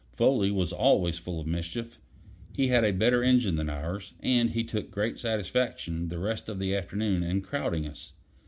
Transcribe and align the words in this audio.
Foley 0.13 0.49
was 0.49 0.73
always 0.73 1.19
full 1.19 1.39
of 1.39 1.45
mischief. 1.45 1.99
He 2.55 2.69
had 2.69 2.83
a 2.83 2.91
better 2.91 3.21
engine 3.23 3.55
than 3.55 3.69
ours, 3.69 4.13
and 4.19 4.49
he 4.49 4.63
took 4.63 4.89
great 4.89 5.19
satisfaction 5.19 6.07
the 6.07 6.17
rest 6.17 6.49
of 6.49 6.57
the 6.57 6.75
afternoon 6.75 7.21
in 7.21 7.41
crowding 7.41 7.85
us. 7.85 8.13